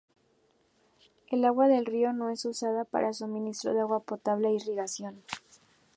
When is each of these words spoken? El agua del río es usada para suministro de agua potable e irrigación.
El 1.29 1.45
agua 1.45 1.67
del 1.67 1.85
río 1.85 2.09
es 2.33 2.45
usada 2.45 2.85
para 2.85 3.13
suministro 3.13 3.75
de 3.75 3.81
agua 3.81 3.99
potable 4.01 4.47
e 4.49 4.55
irrigación. 4.55 5.21